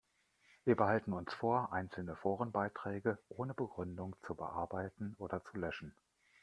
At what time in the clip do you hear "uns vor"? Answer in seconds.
1.13-1.71